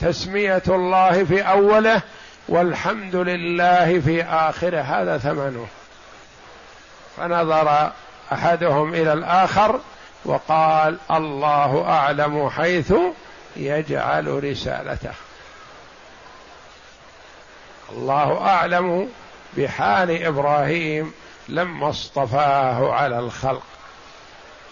تسمية 0.00 0.62
الله 0.68 1.24
في 1.24 1.42
أوله 1.42 2.02
والحمد 2.48 3.16
لله 3.16 4.00
في 4.00 4.24
آخره 4.24 4.80
هذا 4.80 5.18
ثمنه. 5.18 5.66
فنظر 7.16 7.92
أحدهم 8.32 8.94
إلى 8.94 9.12
الآخر 9.12 9.80
وقال 10.24 10.98
الله 11.10 11.84
أعلم 11.88 12.48
حيث 12.50 12.94
يجعل 13.56 14.44
رسالته. 14.44 15.12
الله 17.92 18.46
أعلم 18.46 19.08
بحال 19.56 20.24
إبراهيم 20.24 21.12
لما 21.48 21.90
اصطفاه 21.90 22.92
على 22.92 23.18
الخلق. 23.18 23.62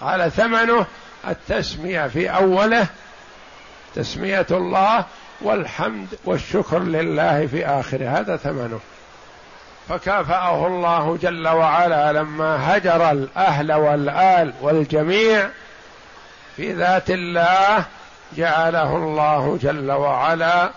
قال 0.00 0.32
ثمنه 0.32 0.86
التسمية 1.28 2.08
في 2.08 2.30
أوله 2.30 2.86
تسمية 3.94 4.46
الله 4.50 5.04
والحمد 5.40 6.08
والشكر 6.24 6.78
لله 6.78 7.46
في 7.46 7.66
آخره. 7.66 8.08
هذا 8.08 8.36
ثمنه. 8.36 8.80
فكافأه 9.88 10.66
الله 10.66 11.18
جل 11.22 11.48
وعلا 11.48 12.12
لما 12.12 12.76
هجر 12.76 13.10
الأهل 13.10 13.72
والآل 13.72 14.52
والجميع 14.60 15.48
في 16.56 16.72
ذات 16.72 17.10
الله 17.10 17.84
جعله 18.36 18.96
الله 18.96 19.58
جل 19.62 19.90
وعلا 19.90 20.70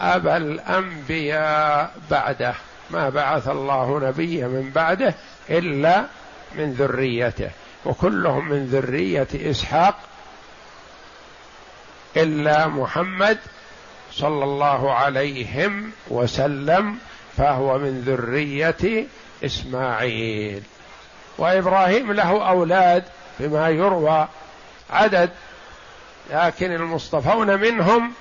أبا 0.00 0.36
الأنبياء 0.36 1.90
بعده. 2.10 2.54
ما 2.92 3.08
بعث 3.08 3.48
الله 3.48 4.00
نبيا 4.02 4.46
من 4.46 4.70
بعده 4.74 5.14
إلا 5.50 6.06
من 6.54 6.72
ذريته 6.72 7.50
وكلهم 7.84 8.48
من 8.48 8.66
ذرية 8.66 9.28
إسحاق 9.34 9.98
إلا 12.16 12.66
محمد 12.66 13.38
صلى 14.12 14.44
الله 14.44 14.94
عليهم 14.94 15.90
وسلم 16.08 16.98
فهو 17.36 17.78
من 17.78 18.00
ذرية 18.00 19.06
إسماعيل. 19.44 20.62
وإبراهيم 21.38 22.12
له 22.12 22.48
أولاد 22.48 23.04
بما 23.40 23.68
يروى 23.68 24.28
عدد 24.90 25.30
لكن 26.30 26.72
المصطفون 26.72 27.60
منهم 27.60 28.12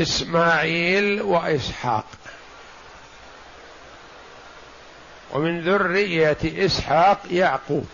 إسماعيل 0.00 1.22
وإسحاق. 1.22 2.06
ومن 5.32 5.60
ذرية 5.60 6.38
إسحاق 6.44 7.22
يعقوب. 7.30 7.86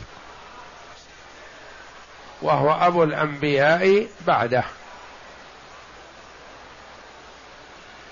وهو 2.43 2.73
أبو 2.73 3.05
الأنبياء 3.05 4.07
بعده. 4.27 4.65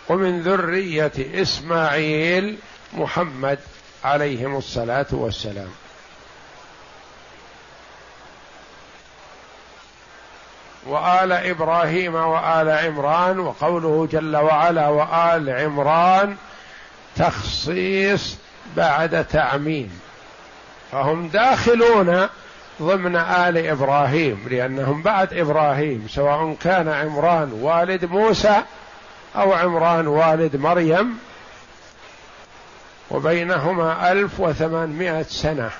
ومن 0.08 0.42
ذرية 0.42 1.12
إسماعيل 1.42 2.58
محمد 2.92 3.58
عليهم 4.04 4.56
الصلاة 4.56 5.06
والسلام. 5.10 5.83
وآل 10.86 11.32
إبراهيم 11.32 12.14
وآل 12.14 12.70
عمران 12.70 13.38
وقوله 13.40 14.08
جل 14.12 14.36
وعلا 14.36 14.88
وآل 14.88 15.50
عمران 15.50 16.36
تخصيص 17.16 18.36
بعد 18.76 19.24
تعميم. 19.24 20.00
فهم 20.92 21.28
داخلون 21.28 22.28
ضمن 22.82 23.16
آل 23.16 23.66
إبراهيم 23.66 24.46
لأنهم 24.50 25.02
بعد 25.02 25.34
إبراهيم 25.34 26.06
سواء 26.10 26.56
كان 26.62 26.88
عمران 26.88 27.52
والد 27.52 28.04
موسى 28.04 28.62
أو 29.36 29.52
عمران 29.52 30.06
والد 30.06 30.56
مريم 30.56 31.18
وبينهما 33.10 34.12
ألف 34.12 34.40
وثمانمائة 34.40 35.22
سنة. 35.22 35.70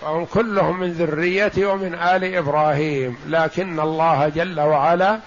فهم 0.00 0.24
كلهم 0.24 0.80
من 0.80 0.92
ذرية 0.92 1.52
ومن 1.58 1.94
آل 1.94 2.34
إبراهيم 2.34 3.16
لكن 3.26 3.80
الله 3.80 4.28
جل 4.28 4.60
وعلا 4.60 5.18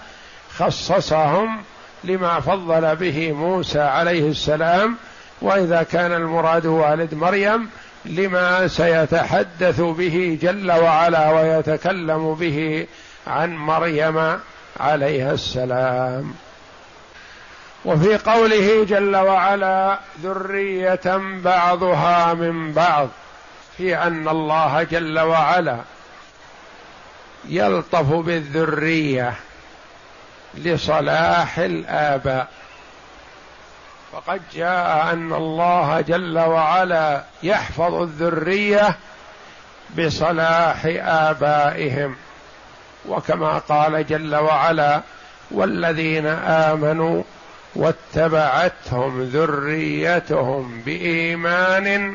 خصصهم 0.58 1.62
لما 2.04 2.40
فضل 2.40 2.96
به 2.96 3.32
موسى 3.32 3.80
عليه 3.80 4.28
السلام 4.28 4.96
وإذا 5.40 5.82
كان 5.82 6.12
المراد 6.12 6.66
والد 6.66 7.14
مريم 7.14 7.70
لما 8.04 8.68
سيتحدث 8.68 9.80
به 9.80 10.38
جل 10.42 10.72
وعلا 10.72 11.30
ويتكلم 11.30 12.34
به 12.34 12.86
عن 13.26 13.56
مريم 13.56 14.38
عليها 14.80 15.32
السلام. 15.32 16.34
وفي 17.84 18.16
قوله 18.16 18.84
جل 18.84 19.16
وعلا 19.16 19.98
ذرية 20.22 21.20
بعضها 21.44 22.34
من 22.34 22.72
بعض. 22.72 23.08
في 23.76 23.96
أن 23.96 24.28
الله 24.28 24.82
جل 24.82 25.20
وعلا 25.20 25.78
يلطف 27.48 28.12
بالذرية 28.12 29.34
لصلاح 30.54 31.58
الآباء. 31.58 32.48
فقد 34.12 34.40
جاء 34.54 35.12
أن 35.12 35.32
الله 35.32 36.00
جل 36.00 36.38
وعلا 36.38 37.24
يحفظ 37.42 37.94
الذرية 37.94 38.96
بصلاح 39.98 40.86
آبائهم. 41.04 42.16
وكما 43.08 43.58
قال 43.58 44.06
جل 44.06 44.34
وعلا 44.34 45.00
والذين 45.50 46.26
آمنوا 46.26 47.22
واتبعتهم 47.74 49.22
ذريتهم 49.22 50.82
بإيمان 50.86 52.14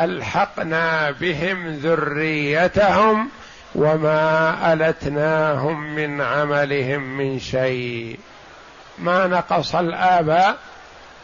ألحقنا 0.00 1.10
بهم 1.10 1.68
ذريتهم 1.68 3.28
وما 3.74 4.72
ألتناهم 4.72 5.94
من 5.94 6.20
عملهم 6.20 7.02
من 7.02 7.38
شيء. 7.38 8.18
ما 8.98 9.26
نقص 9.26 9.74
الاباء 9.74 10.56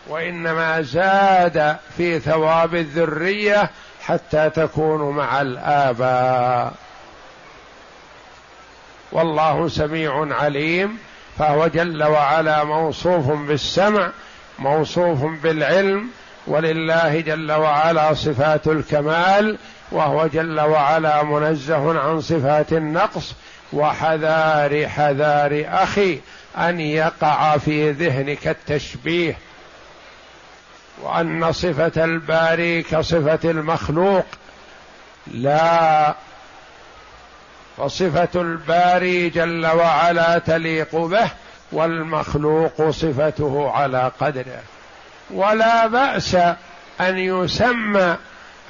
وإنما 0.09 0.83
زاد 0.83 1.77
في 1.97 2.21
ثواب 2.21 2.75
الذرية 2.75 3.71
حتى 4.03 4.51
تكون 4.51 5.17
مع 5.17 5.41
الاباء 5.41 6.75
والله 9.13 9.69
سميع 9.69 10.35
عليم. 10.35 10.99
فهو 11.39 11.67
جل 11.67 12.05
وعلا 12.05 12.65
موصوف 12.65 13.31
بالسمع 13.31 14.11
موصوف 14.59 15.25
بالعلم 15.43 16.11
ولله 16.49 17.21
جل 17.21 17.53
وعلا 17.53 18.15
صفات 18.15 18.67
الكمال 18.67 19.59
وهو 19.93 20.27
جل 20.27 20.61
وعلا 20.61 21.23
منزه 21.23 22.01
عن 22.01 22.21
صفات 22.21 22.73
النقص 22.73 23.35
وحذار 23.73 24.89
حذار 24.89 25.65
أخي 25.69 26.21
أن 26.59 26.81
يقع 26.81 27.57
في 27.57 27.91
ذهنك 27.91 28.49
التشبيه 28.49 29.39
وأن 31.03 31.53
صفة 31.53 32.05
الباري 32.05 32.83
كصفة 32.83 33.51
المخلوق. 33.51 34.27
لا 35.27 36.15
فصفه 37.77 38.41
الباري 38.41 39.29
جل 39.29 39.67
وعلا 39.67 40.39
تليق 40.39 40.97
به 40.97 41.31
والمخلوق 41.73 42.91
صفته 42.91 43.71
على 43.71 44.11
قدره. 44.21 44.63
ولا 45.31 45.87
بأس 45.87 46.35
أن 47.01 47.19
يسمى 47.19 48.17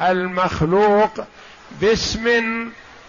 المخلوق 0.01 1.11
باسم 1.81 2.25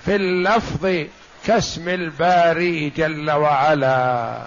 في 0.06 0.16
اللفظ 0.16 1.06
كاسم 1.48 1.90
الباري 1.90 2.90
جل 2.90 3.32
وعلا. 3.32 4.42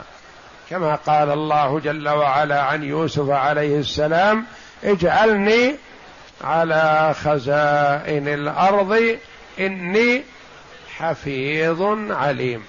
كما 0.70 0.94
قال 0.94 1.30
الله 1.30 1.80
جل 1.80 2.08
وعلا 2.08 2.62
عن 2.62 2.82
يوسف 2.82 3.30
عليه 3.30 3.78
السلام 3.78 4.46
اجعلني 4.84 5.74
على 6.44 7.14
خزائن 7.24 8.28
الأرض 8.28 9.18
إني 9.60 10.22
حفيظ 10.96 11.82
عليم. 12.10 12.64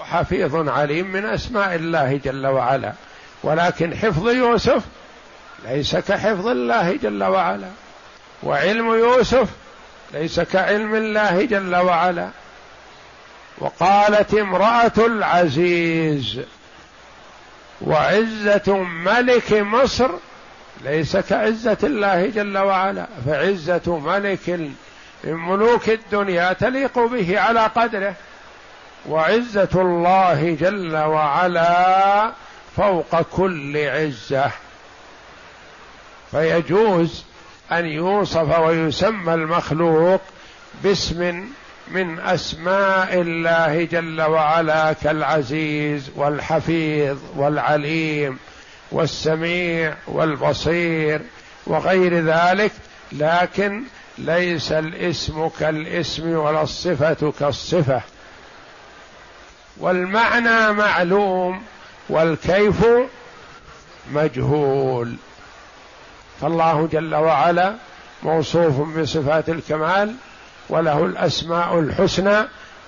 وحفيظ 0.00 0.68
عليم 0.68 1.06
من 1.12 1.24
أسماء 1.24 1.74
الله 1.74 2.20
جل 2.24 2.46
وعلا. 2.46 2.92
ولكن 3.42 3.96
حفظ 3.96 4.28
يوسف 4.28 4.82
ليس 5.64 5.96
كحفظ 5.96 6.46
الله 6.46 6.96
جل 7.02 7.24
وعلا. 7.24 7.68
وعلم 8.42 8.86
يوسف 8.86 9.48
ليس 10.14 10.40
كعلم 10.40 10.94
الله 10.94 11.44
جل 11.44 11.76
وعلا. 11.76 12.28
وقالت 13.58 14.34
امرأة 14.34 14.92
العزيز 14.98 16.40
وعزة 17.80 18.76
ملك 18.82 19.52
مصر 19.52 20.10
ليس 20.84 21.16
كعزة 21.16 21.78
الله 21.82 22.26
جل 22.26 22.58
وعلا. 22.58 23.06
فعزة 23.26 23.98
ملك 23.98 24.48
من 24.48 24.74
ملوك 25.24 25.88
الدنيا 25.88 26.52
تليق 26.52 26.98
به 26.98 27.40
على 27.40 27.60
قدره. 27.60 28.14
وعزة 29.08 29.68
الله 29.74 30.56
جل 30.60 30.96
وعلا 30.96 32.32
فوق 32.76 33.20
كل 33.22 33.76
عزة. 33.76 34.50
فيجوز 36.36 37.24
أن 37.72 37.86
يوصف 37.86 38.58
ويسمى 38.58 39.34
المخلوق 39.34 40.20
باسم 40.82 41.44
من 41.88 42.20
أسماء 42.20 43.20
الله 43.20 43.84
جل 43.84 44.22
وعلا 44.22 44.92
كالعزيز 44.92 46.10
والحفيظ 46.16 47.18
والعليم 47.36 48.38
والسميع 48.92 49.94
والبصير 50.06 51.20
وغير 51.66 52.14
ذلك 52.14 52.72
لكن 53.12 53.82
ليس 54.18 54.72
الاسم 54.72 55.48
كالاسم 55.60 56.28
ولا 56.28 56.62
الصفة 56.62 57.32
كالصفة. 57.40 58.00
والمعنى 59.76 60.72
معلوم 60.72 61.62
والكيف 62.08 62.86
مجهول. 64.12 65.16
فالله 66.40 66.88
جل 66.92 67.14
وعلا 67.14 67.74
موصوف 68.22 68.98
بصفات 68.98 69.48
الكمال 69.48 70.14
وله 70.68 71.04
الأسماء 71.04 71.78
الحسنى 71.78 72.36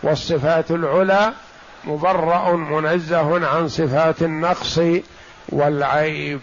والصفات 0.02 0.70
العلى 0.70 1.32
مبرأ 1.84 2.56
منزه 2.56 3.48
عن 3.48 3.68
صفات 3.68 4.22
النقص 4.22 4.80
والعيب. 5.48 6.40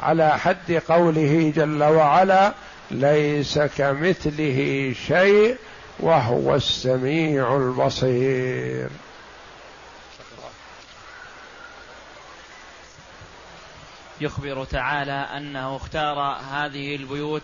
على 0.00 0.38
حد 0.38 0.82
قوله 0.88 1.52
جل 1.56 1.82
وعلا 1.82 2.52
ليس 2.90 3.58
كمثله 3.58 4.92
شيء 5.06 5.56
وهو 6.00 6.54
السميع 6.54 7.56
البصير. 7.56 8.88
يخبر 14.20 14.64
تعالى 14.64 15.12
أنه 15.12 15.76
اختار 15.76 16.18
هذه 16.52 16.96
البيوت 16.96 17.42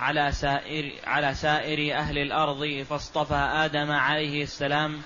على 0.00 0.32
سائر 0.32 0.92
على 1.04 1.34
سائر 1.34 1.96
أهل 1.96 2.18
الأرض 2.18 2.86
فاصطفى 2.90 3.34
آدم 3.34 3.90
عليه 3.90 4.42
السلام 4.42 5.02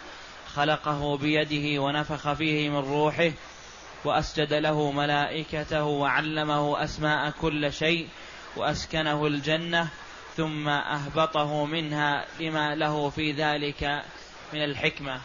خلقه 0.55 1.17
بيده 1.17 1.83
ونفخ 1.83 2.33
فيه 2.33 2.71
من 2.71 2.77
روحه 2.77 3.31
وأسجد 4.05 4.53
له 4.53 4.91
ملائكته 4.91 5.85
وعلمه 5.85 6.85
أسماء 6.85 7.31
كل 7.31 7.73
شيء 7.73 8.09
وأسكنه 8.57 9.27
الجنة 9.27 9.89
ثم 10.37 10.69
أهبطه 10.69 11.65
منها 11.65 12.27
لما 12.41 12.75
له 12.75 13.11
في 13.11 13.33
ذلك 13.33 14.03
من 14.53 14.65
الحكمة. 14.65 15.21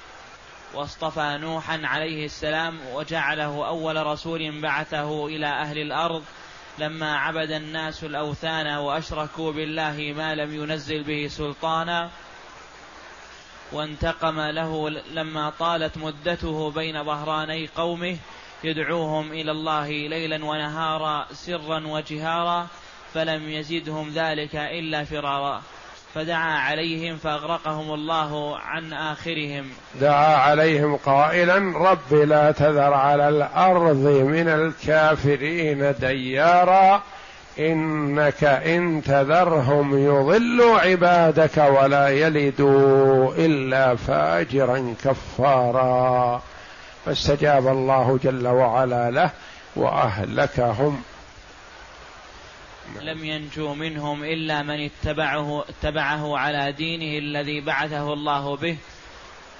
واصطفى 0.73 1.37
نوحا 1.41 1.81
عليه 1.83 2.25
السلام 2.25 2.79
وجعله 2.93 3.67
أول 3.67 4.05
رسول 4.05 4.61
بعثه 4.61 5.25
إلى 5.25 5.47
أهل 5.47 5.77
الأرض. 5.77 6.23
لما 6.79 7.17
عبد 7.17 7.51
الناس 7.51 8.03
الأوثان 8.03 8.67
وأشركوا 8.67 9.51
بالله 9.51 10.13
ما 10.17 10.35
لم 10.35 10.63
ينزل 10.63 11.03
به 11.03 11.27
سلطانا 11.27 12.09
وانتقم 13.71 14.39
له 14.39 14.89
لما 14.89 15.49
طالت 15.49 15.97
مدته 15.97 16.71
بين 16.71 17.03
ظهراني 17.03 17.67
قومه 17.67 18.17
يدعوهم 18.63 19.31
إلى 19.31 19.51
الله 19.51 19.87
ليلا 19.89 20.45
ونهارا 20.45 21.27
سرا 21.33 21.87
وجهارا 21.87 22.67
فلم 23.13 23.49
يزدهم 23.49 24.09
ذلك 24.09 24.55
إلا 24.55 25.03
فرارا. 25.03 25.61
فدعا 26.15 26.59
عليهم 26.59 27.17
فأغرقهم 27.17 27.93
الله 27.93 28.57
عن 28.57 28.93
آخرهم. 28.93 29.69
دعا 30.01 30.35
عليهم 30.35 30.95
قائلا 30.95 31.57
رب 31.77 32.13
لا 32.13 32.51
تذر 32.51 32.93
على 32.93 33.29
الأرض 33.29 34.05
من 34.05 34.47
الكافرين 34.47 35.93
ديارا 35.99 37.01
إنك 37.59 38.43
إن 38.43 39.01
تذرهم 39.05 40.05
يضلوا 40.05 40.79
عبادك 40.79 41.57
ولا 41.57 42.09
يلدوا 42.09 43.33
إلا 43.35 43.95
فاجرا 43.95 44.95
كفارا. 45.03 46.41
فاستجاب 47.05 47.67
الله 47.67 48.19
جل 48.23 48.47
وعلا 48.47 49.11
له 49.11 49.29
وأهلكهم. 49.75 51.01
لم 53.01 53.25
ينجو 53.25 53.73
منهم 53.73 54.23
إلا 54.23 54.63
من 54.63 54.85
اتبعه 54.85 55.65
اتبعه 55.69 56.37
على 56.37 56.71
دينه 56.71 57.17
الذي 57.17 57.61
بعثه 57.61 58.13
الله 58.13 58.55
به 58.55 58.77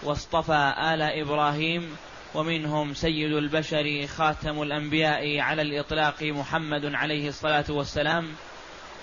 واصطفى 0.04 0.74
آل 0.78 1.02
إبراهيم 1.02 1.96
ومنهم 2.36 2.94
سيد 2.94 3.32
البشر 3.32 4.08
خاتم 4.08 4.62
الأنبياء 4.62 5.39
على 5.39 5.62
الإطلاق 5.62 6.24
محمد 6.24 6.96
عليه 6.96 7.28
الصلاة 7.28 7.65
والسلام 7.70 8.28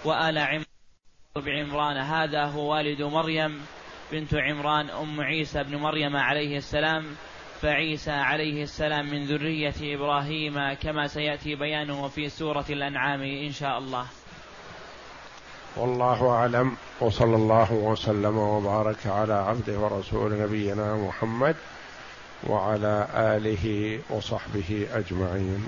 وآل 0.05 0.39
عمران. 1.37 1.97
هذا 1.97 2.45
هو 2.45 2.73
والد 2.73 3.03
مريم 3.03 3.67
بنت 4.13 4.35
عمران 4.35 4.91
أم 4.91 5.21
عيسى 5.21 5.63
بن 5.63 5.77
مريم 5.77 6.17
عليه 6.17 6.57
السلام. 6.57 7.17
فعيسى 7.63 8.11
عليه 8.11 8.63
السلام 8.63 9.11
من 9.11 9.27
ذرية 9.27 9.75
إبراهيم 9.81 10.73
كما 10.73 11.07
سيأتي 11.07 11.55
بيانه 11.55 12.09
في 12.09 12.29
سورة 12.29 12.65
الأنعام 12.71 13.23
إن 13.23 13.53
شاء 13.53 13.79
الله. 13.79 14.07
والله 15.77 16.31
أعلم 16.31 16.77
وصلى 17.01 17.37
الله 17.37 17.73
وسلم 17.73 18.39
وبارك 18.39 19.07
على 19.07 19.35
عبده 19.35 19.79
ورسول 19.79 20.43
نبينا 20.43 20.95
محمد 20.97 21.57
وعلى 22.47 23.09
آله 23.15 23.99
وصحبه 24.11 24.89
أجمعين. 24.93 25.67